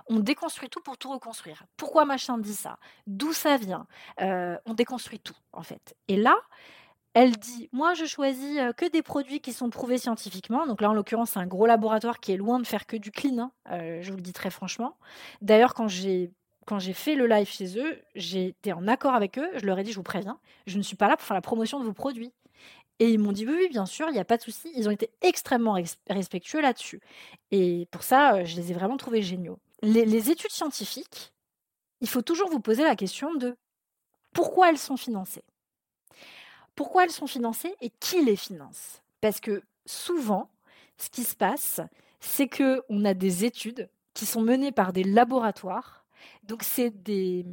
[0.08, 1.64] On déconstruit tout pour tout reconstruire.
[1.76, 2.78] Pourquoi machin dit ça?
[3.06, 3.86] D'où ça vient?
[4.20, 5.94] Euh, On déconstruit tout, en fait.
[6.08, 6.36] Et là,
[7.14, 10.66] elle dit Moi, je choisis euh, que des produits qui sont prouvés scientifiquement.
[10.66, 13.10] Donc là, en l'occurrence, c'est un gros laboratoire qui est loin de faire que du
[13.10, 13.38] clean.
[13.38, 14.96] Hein, euh, je vous le dis très franchement.
[15.42, 16.30] D'ailleurs, quand j'ai
[16.66, 19.50] quand j'ai fait le live chez eux, j'étais en accord avec eux.
[19.56, 21.40] Je leur ai dit, je vous préviens, je ne suis pas là pour faire la
[21.40, 22.32] promotion de vos produits.
[23.00, 24.70] Et ils m'ont dit oui, oui, bien sûr, il n'y a pas de souci.
[24.76, 25.76] Ils ont été extrêmement
[26.08, 27.00] respectueux là-dessus.
[27.50, 29.58] Et pour ça, euh, je les ai vraiment trouvés géniaux.
[29.80, 31.32] Les, études scientifiques,
[32.02, 33.56] il faut toujours vous poser la question de
[34.34, 35.44] pourquoi elles sont financées.
[36.76, 39.02] Pourquoi elles sont financées et qui les finance?
[39.22, 40.50] Parce que souvent,
[40.98, 41.80] ce qui se passe,
[42.20, 46.04] c'est que on a des études qui sont menées par des laboratoires.
[46.42, 47.46] Donc, c'est des,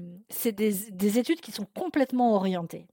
[0.43, 2.86] des, des études qui sont complètement orientées.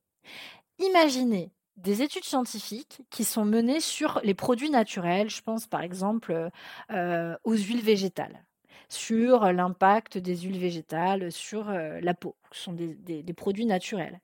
[0.78, 5.30] Imaginez des études scientifiques qui sont menées sur les produits naturels.
[5.30, 6.50] Je pense par exemple
[6.90, 8.44] euh, aux huiles végétales,
[8.88, 12.36] sur l'impact des huiles végétales sur euh, la peau.
[12.52, 14.20] Ce sont des, produits naturels.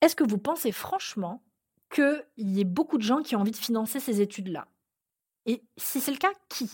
[0.00, 1.42] Est-ce que vous pensez franchement
[1.90, 4.66] qu'il y ait beaucoup de gens qui ont envie de financer ces études-là?
[5.46, 6.70] Et si c'est le cas, qui?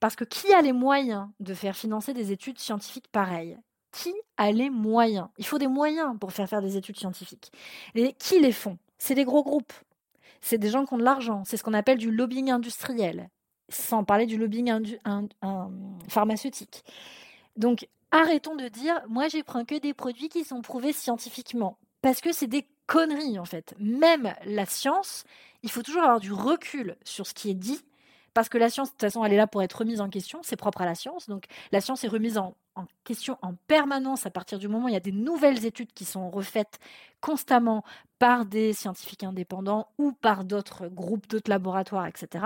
[0.00, 3.58] Parce que qui a les moyens de faire financer des études scientifiques pareilles?
[3.92, 5.28] Qui a les moyens?
[5.38, 7.52] Il faut des moyens pour faire faire des études scientifiques.
[7.94, 8.78] Et qui les font?
[8.98, 9.72] C'est des gros groupes.
[10.40, 11.42] C'est des gens qui ont de l'argent.
[11.44, 13.30] C'est ce qu'on appelle du lobbying industriel,
[13.68, 14.98] sans parler du lobbying
[16.08, 16.84] pharmaceutique.
[17.56, 21.78] Donc, arrêtons de dire, moi, je prends que des produits qui sont prouvés scientifiquement.
[22.02, 23.74] Parce que c'est des conneries, en fait.
[23.80, 25.24] Même la science,
[25.62, 27.80] il faut toujours avoir du recul sur ce qui est dit
[28.36, 30.40] parce que la science, de toute façon, elle est là pour être remise en question,
[30.42, 31.26] c'est propre à la science.
[31.26, 32.54] Donc la science est remise en,
[33.02, 36.04] question en permanence à partir du moment où il y a des nouvelles études qui
[36.04, 36.78] sont refaites
[37.22, 37.82] constamment
[38.18, 42.44] par des scientifiques indépendants ou par d'autres groupes, d'autres laboratoires, etc.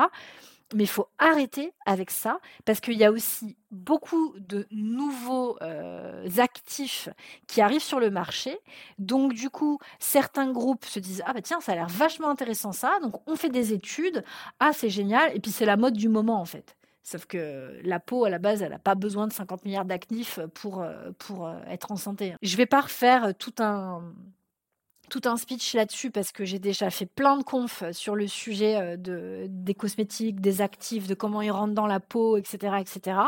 [0.74, 6.28] mais il faut arrêter avec ça parce qu'il y a aussi beaucoup de nouveaux euh,
[6.38, 7.09] actifs
[7.46, 8.59] qui arrivent sur le marché.
[8.98, 12.72] Donc du coup, certains groupes se disent ah bah tiens ça a l'air vachement intéressant
[12.72, 14.24] ça, donc on fait des études,
[14.61, 16.76] ah c'est génial et puis c'est la mode du moment en fait.
[17.02, 20.38] Sauf que la peau, à la base, elle n'a pas besoin de 50 milliards d'actifs
[20.54, 22.35] pour, euh, pour euh, être en santé.
[22.42, 24.02] Je vais pas refaire tout un,
[25.11, 28.77] tout un speech là-dessus parce que j'ai déjà fait plein de confs sur le sujet
[28.77, 33.18] euh, de, des cosmétiques, des actifs, de comment ils rentrent dans la peau, etc., etc.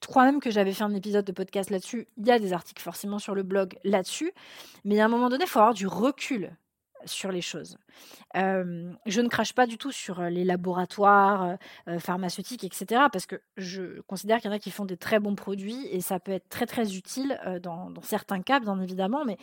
[0.00, 2.06] Je crois même que j'avais fait un épisode de podcast là-dessus.
[2.18, 4.32] Il y a des articles forcément sur le blog là-dessus.
[4.84, 6.56] Mais à un moment donné, il faut avoir du recul
[7.06, 7.76] sur les choses.
[8.36, 11.58] Euh, je ne crache pas du tout sur euh, les laboratoires
[11.98, 15.34] pharmaceutiques, etc., parce que je considère qu'il y en a qui font des très bons
[15.34, 19.36] produits et ça peut être très très utile dans certains cas, bien évidemment, mais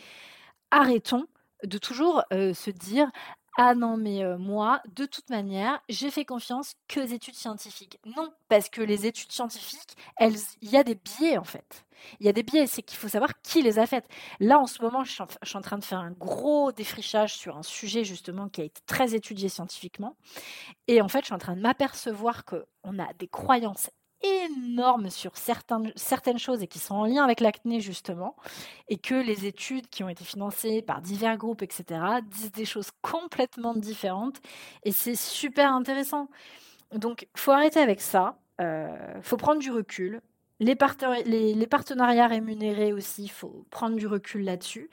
[0.70, 1.26] arrêtons
[1.64, 3.10] de toujours se dire
[3.58, 7.98] ah non, mais moi, de toute manière, j'ai fait confiance que aux études scientifiques.
[8.16, 11.84] Non, parce que les études scientifiques, elles, il y a des biais en fait.
[12.20, 14.08] Il y a des biais, c'est qu'il faut savoir qui les a faites.
[14.40, 17.62] Là, en ce moment, je suis, en, train de faire un gros défrichage sur un
[17.62, 20.16] sujet justement qui a été très étudié scientifiquement.
[20.88, 23.90] Et en fait, je suis en train de m'apercevoir qu'on a des croyances
[24.22, 28.36] énorme sur certaines, certaines choses et qui sont en lien avec l'acné justement,
[28.88, 32.90] et que les études qui ont été financées par divers groupes, etc., disent des choses
[33.02, 34.40] complètement différentes,
[34.84, 36.28] et c'est super intéressant.
[36.94, 40.20] Donc, faut arrêter avec ça, euh, faut prendre du recul,
[40.62, 44.90] les, partenariats rémunérés aussi, il faut prendre du recul là-dessus.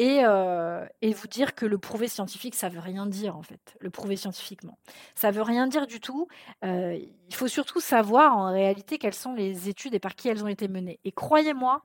[0.00, 3.90] Euh, et, vous dire que le prouvé scientifique, ça veut rien dire, en fait, le
[3.90, 4.78] prouvé scientifiquement.
[5.14, 6.28] Ça veut rien dire du tout.
[6.64, 10.44] Euh, il faut surtout savoir, en réalité, quelles sont les études et par qui elles
[10.44, 11.00] ont été menées.
[11.04, 11.82] Et croyez-moi,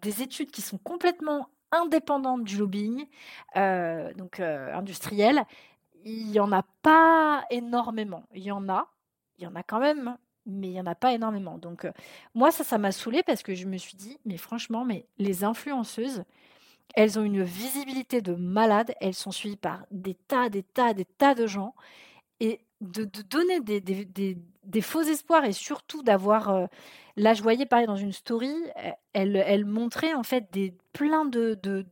[0.00, 3.06] des études qui sont complètement indépendantes du lobbying,
[3.56, 5.44] euh, donc industriel,
[6.04, 8.24] il n'y en a pas énormément.
[8.34, 8.88] Il y en a,
[9.38, 10.16] il y en a quand même,
[10.46, 11.58] mais il n'y en a pas énormément.
[11.58, 11.92] Donc, euh,
[12.34, 15.44] moi, ça, ça m'a saoulé parce que je me suis dit, mais franchement, mais les
[15.44, 16.24] influenceuses,
[16.94, 21.04] elles ont une visibilité de malade, elles sont suivies par des tas, des tas, des
[21.04, 21.74] tas de gens.
[22.40, 26.48] Et de, donner des, des, faux espoirs et surtout d'avoir.
[26.50, 26.66] Euh,
[27.16, 28.52] là, je voyais pareil dans une story,
[29.12, 31.86] elle, elle montrait en fait des, plein de, de,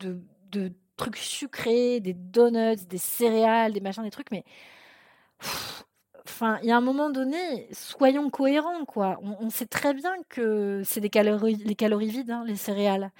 [0.51, 4.45] de trucs sucrés, des donuts, des céréales, des machins, des trucs, mais
[6.31, 9.19] Enfin, il y a un moment donné, soyons cohérents, quoi.
[9.23, 13.11] On, sait très bien que c'est des calories, les calories vides, hein, les céréales.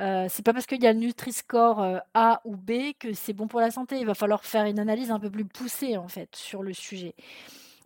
[0.00, 3.34] Euh, c'est pas parce qu'il y a le Nutri-Score euh, A ou B que c'est
[3.34, 3.98] bon pour la santé.
[4.00, 7.14] Il va falloir faire une analyse un peu plus poussée, en fait, sur le sujet.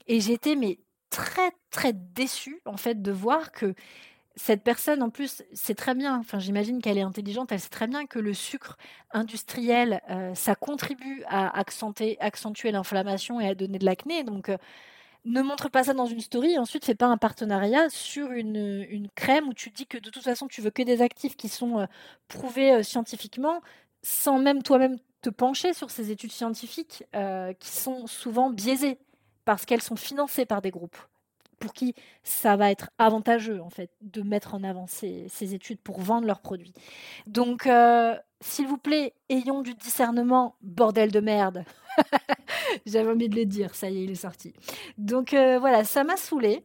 [0.07, 0.79] Et j'étais, mais
[1.11, 3.75] très, très déçue, en fait, de voir que
[4.39, 7.89] cette personne, en plus, c'est très bien, enfin, j'imagine qu'elle est intelligente, elle sait très
[7.89, 8.79] bien que le sucre
[9.13, 12.17] industriel, euh, ça contribue à accentuer,
[12.71, 14.23] l'inflammation et à donner de l'acné.
[14.23, 14.57] Donc, euh,
[15.25, 18.87] ne montre pas ça dans une story et ensuite fais pas un partenariat sur une,
[18.89, 21.49] une, crème où tu dis que de toute façon, tu veux que des actifs qui
[21.49, 21.87] sont euh,
[22.29, 23.61] prouvés scientifiquement
[24.03, 27.05] sans même toi-même te pencher sur ces études scientifiques
[27.59, 28.99] qui sont souvent biaisées
[29.45, 30.97] parce qu'elles sont financées par des groupes
[31.59, 36.01] pour qui ça va être avantageux en fait de mettre en avant ces, études pour
[36.01, 36.73] vendre leurs produits.
[37.27, 41.65] Donc, euh, s'il vous plaît, ayons du discernement, bordel de merde.
[42.87, 44.53] J'avais envie de le dire, ça y est, il est sorti.
[44.97, 46.65] Donc euh, voilà, ça m'a saoulé.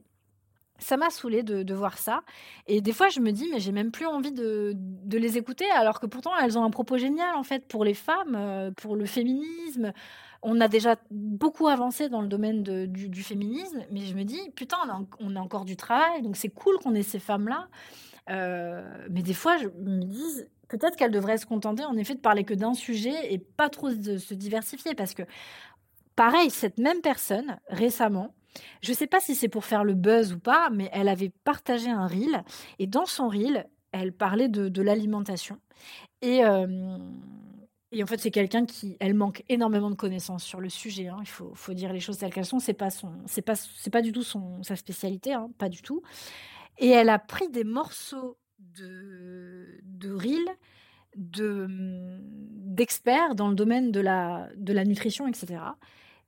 [0.79, 2.23] Ça m'a saoulé de, voir ça.
[2.67, 4.75] Et des fois, je me dis, mais j'ai même plus envie de,
[5.09, 8.35] les écouter, alors que pourtant, elles ont un propos génial, en fait, pour les femmes,
[8.35, 9.93] euh, pour le féminisme,
[10.43, 14.77] on a déjà beaucoup avancé dans le domaine du, féminisme, mais je me dis, putain,
[15.19, 17.69] on a, encore du travail, donc c'est cool qu'on ait ces femmes-là.
[18.29, 22.19] Euh, mais des fois, je me dis, peut-être qu'elles devraient se contenter, en effet, de
[22.19, 25.23] parler que d'un sujet et pas trop de se diversifier, parce que,
[26.15, 28.33] pareil, cette même personne, récemment,
[28.81, 31.31] je ne sais pas si c'est pour faire le buzz ou pas, mais elle avait
[31.45, 32.43] partagé un reel,
[32.79, 35.57] et dans son reel, elle parlait de, l'alimentation.
[36.21, 36.97] Et, euh,
[37.93, 41.07] et en fait, c'est quelqu'un qui, elle manque énormément de connaissances sur le sujet.
[41.07, 41.17] Hein.
[41.21, 42.59] Il faut, dire les choses telles qu'elles sont.
[42.59, 45.81] C'est pas son, c'est pas, c'est pas du tout son, sa spécialité, hein, pas du
[45.81, 46.01] tout.
[46.79, 50.17] Et elle a pris des morceaux de, de
[51.15, 55.59] de d'experts dans le domaine de la, de la nutrition, etc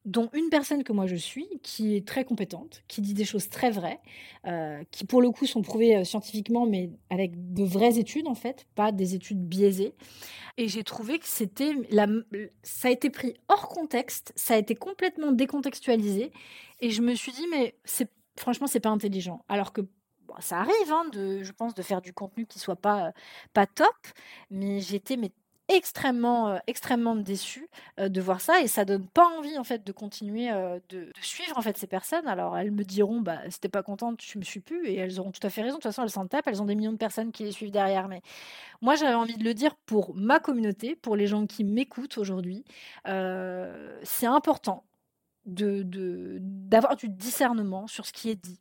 [0.05, 3.49] dont une personne que moi je suis, qui est très compétente, qui dit des choses
[3.49, 3.99] très vraies,
[4.45, 8.35] euh, qui pour le coup sont prouvées euh, scientifiquement, mais avec de vraies études en
[8.35, 9.95] fait, pas des études biaisées.
[10.57, 12.07] Et j'ai trouvé que c'était, la,
[12.61, 16.31] ça a été pris hors contexte, ça a été complètement décontextualisé,
[16.81, 19.43] et je me suis dit mais c'est, franchement c'est pas intelligent.
[19.49, 19.81] Alors que
[20.39, 23.11] ça arrive, hein, de, je pense, de faire du contenu qui soit pas
[23.53, 23.95] pas top,
[24.51, 25.31] mais j'étais mais
[25.67, 27.67] extrêmement, euh, extrêmement déçue
[27.99, 31.11] euh, de voir ça et ça donne pas envie en fait de continuer euh, de,
[31.21, 32.27] suivre en fait ces personnes.
[32.27, 33.39] Alors elles me diront bah
[33.71, 35.77] pas contente, tu me suis plus et elles auront tout à fait raison.
[35.77, 37.71] De toute façon elles s'en tapent, elles ont des millions de personnes qui les suivent
[37.71, 38.07] derrière.
[38.07, 38.21] Mais
[38.81, 42.63] moi j'avais envie de le dire pour ma communauté, pour les gens qui m'écoutent aujourd'hui,
[43.05, 44.83] c'est important
[45.45, 48.59] de d'avoir du discernement sur ce qui est dit.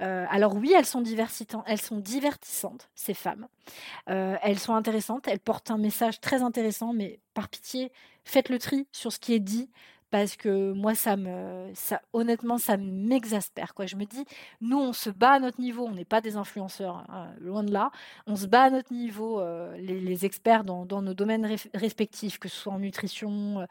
[0.00, 1.02] Euh, alors oui, elles sont,
[1.66, 3.46] elles sont divertissantes, ces femmes.
[4.08, 7.92] Euh, elles sont intéressantes, elles portent un message très intéressant, mais par pitié,
[8.24, 9.70] faites le tri sur ce qui est dit,
[10.12, 11.72] parce que moi, ça me,
[12.12, 13.72] honnêtement, ça m'exaspère.
[13.72, 13.86] Quoi.
[13.86, 14.26] Je me dis,
[14.60, 17.72] nous, on se bat à notre niveau, on n'est pas des influenceurs, hein, loin de
[17.72, 17.90] là.
[18.26, 22.56] On se bat à notre niveau, euh, les, experts dans, nos domaines respectifs, que ce
[22.56, 23.66] soit en nutrition, euh,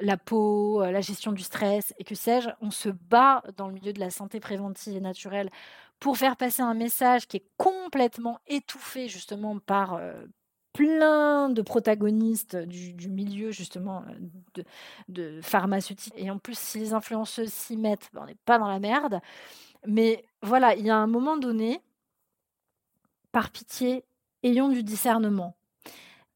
[0.00, 2.50] la peau, euh, la gestion du stress, et que sais-je.
[2.60, 5.48] On se bat dans le milieu de la santé préventive et naturelle
[6.00, 9.98] pour faire passer un message qui est complètement étouffé justement par,
[10.78, 14.04] plein de protagonistes du, milieu justement
[14.54, 14.64] de,
[15.08, 16.14] de, pharmaceutique.
[16.16, 19.18] Et en plus, si les influenceuses s'y mettent, ben, on n'est pas dans la merde.
[19.88, 21.80] Mais voilà, il y a un moment donné,
[23.32, 24.04] par pitié,
[24.44, 25.56] ayons du discernement.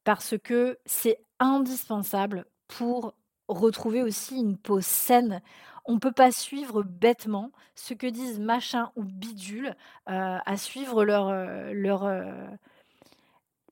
[0.02, 3.14] Parce que c'est indispensable pour
[3.46, 5.40] retrouver aussi une peau saine.
[5.85, 9.76] On ne peut pas suivre bêtement ce que disent machin ou bidule
[10.09, 12.48] euh, à suivre leur, euh,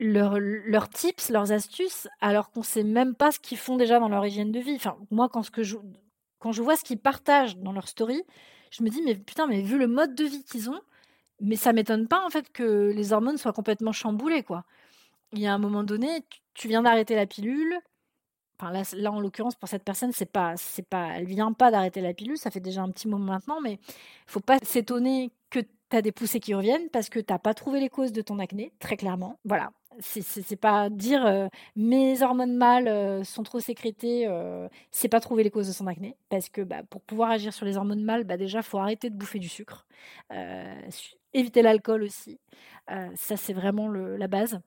[0.00, 4.08] leur, leurs tips, leurs astuces, alors qu'on sait même pas ce qu'ils font déjà dans
[4.08, 4.74] leur hygiène de vie.
[4.74, 8.24] Enfin, moi, quand je vois ce qu'ils partagent dans leur story,
[8.70, 10.80] je me dis, mais putain, mais vu le mode de vie qu'ils ont,
[11.40, 14.64] mais ça m'étonne pas en fait que les hormones soient complètement chamboulées, quoi.
[15.32, 17.78] Il y a un moment donné, tu, viens d'arrêter la pilule.
[18.58, 21.70] Enfin, là, là en l'occurrence, pour cette personne, c'est pas, c'est pas, elle vient pas
[21.70, 25.30] d'arrêter la pilule, ça fait déjà un petit moment maintenant, mais il faut pas s'étonner
[25.50, 28.12] que tu as des poussées qui reviennent parce que tu n'as pas trouvé les causes
[28.12, 29.38] de ton acné, très clairement.
[29.44, 34.28] Voilà, c'est pas dire mes hormones mâles sont trop sécrétées,
[34.90, 36.16] c'est pas trouver les causes de son acné.
[36.28, 39.16] Parce que bah, pour pouvoir agir sur les hormones mâles, bah, déjà, faut arrêter de
[39.16, 39.86] bouffer du sucre,
[41.32, 42.38] éviter l'alcool aussi.
[43.14, 44.60] ça, c'est vraiment la base.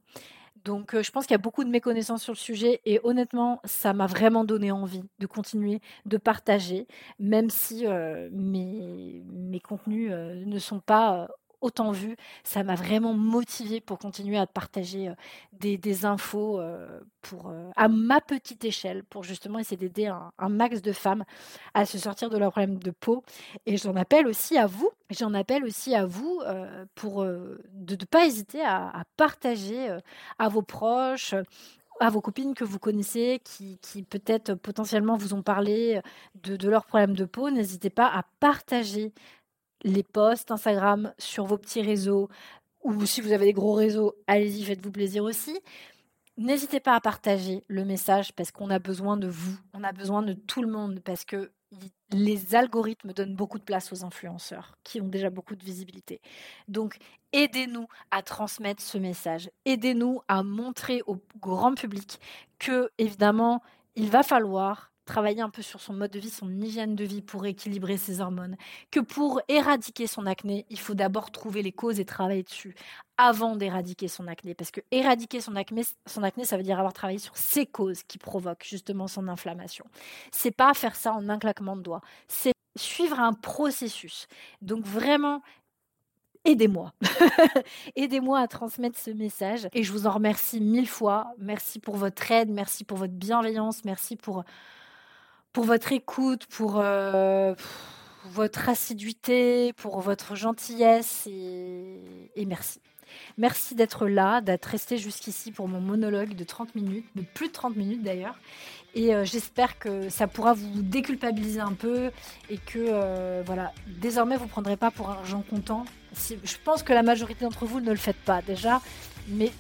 [0.64, 3.92] Donc, je pense qu'il y a beaucoup de méconnaissances sur le sujet et honnêtement, ça
[3.92, 6.88] m'a vraiment donné envie de continuer, de partager,
[7.20, 7.86] même si
[8.32, 11.28] mes, mes, contenus ne sont pas
[11.64, 12.16] autant vu.
[12.44, 15.14] Ça m'a vraiment motivé pour continuer à partager euh,
[15.54, 20.82] des, infos euh, pour, euh, à ma petite échelle pour justement essayer d'aider un, max
[20.82, 21.24] de femmes
[21.74, 23.24] à se sortir de leurs problèmes de peau.
[23.66, 26.42] Et j'en appelle aussi à vous, j'en appelle aussi à vous
[26.96, 29.98] pour de ne pas hésiter à, partager
[30.38, 31.34] à vos proches,
[32.00, 36.02] à vos copines que vous connaissez, qui, peut-être potentiellement vous ont parlé
[36.44, 39.14] de leurs problèmes de peau, n'hésitez pas à partager
[39.84, 42.30] les posts Instagram sur vos petits réseaux,
[42.84, 45.60] ou si vous avez des gros réseaux, allez-y, faites-vous plaisir aussi.
[46.38, 50.24] N'hésitez pas à partager le message parce qu'on a besoin de vous, on a besoin
[50.24, 51.52] de tout le monde parce que
[52.12, 56.22] les algorithmes donnent beaucoup de place aux influenceurs qui ont déjà beaucoup de visibilité.
[56.68, 56.98] Donc,
[57.34, 59.50] aidez-nous à transmettre ce message.
[59.66, 62.20] Aidez-nous à montrer au grand public
[62.60, 63.62] que, évidemment,
[63.96, 67.22] il va falloir travailler un peu sur son mode de vie, son hygiène de vie
[67.22, 68.56] pour équilibrer ses hormones,
[68.92, 72.76] que pour éradiquer son acné, il faut d'abord trouver les causes et travailler dessus
[73.18, 74.56] avant d'éradiquer son acné.
[74.56, 78.04] Parce que éradiquer son acné, son acné, ça veut dire avoir travaillé sur ces causes
[78.04, 79.86] qui provoquent justement son inflammation.
[80.32, 84.28] C'est pas faire ça en un claquement de doigts, c'est suivre un processus.
[84.62, 85.42] Donc vraiment,
[86.46, 86.94] aidez-moi.
[87.96, 89.68] aidez-moi à transmettre ce message.
[89.74, 91.34] Et je vous en remercie mille fois.
[91.38, 94.44] Merci pour votre aide, merci pour votre bienveillance, merci pour
[95.54, 97.54] pour votre écoute, pour euh,
[98.26, 102.82] votre assiduité, pour votre gentillesse et, merci.
[103.38, 107.54] Merci d'être là, d'être resté jusqu'ici pour mon monologue de 30 minutes, de plus de
[107.54, 108.40] 30 minutes d'ailleurs.
[108.96, 112.10] Et euh, j'espère que ça pourra vous déculpabiliser un peu
[112.50, 115.86] et que euh, voilà, désormais vous ne prendrez pas pour argent comptant.
[116.16, 118.82] Je pense que la majorité d'entre vous ne le faites pas déjà,
[119.28, 119.52] mais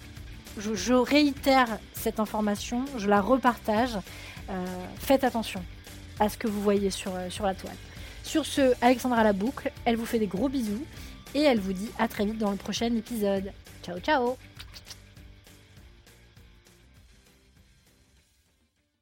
[0.57, 3.97] je, réitère cette information, je la repartage.
[4.99, 5.63] faites attention
[6.19, 7.75] à ce que vous voyez sur, euh, sur la toile.
[8.23, 10.85] Sur ce, Alexandra la boucle, elle vous fait des gros bisous
[11.35, 13.51] et elle vous dit à très vite dans le prochain épisode.
[13.83, 14.37] Ciao ciao